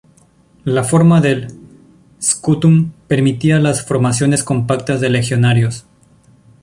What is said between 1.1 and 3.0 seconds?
del "scutum"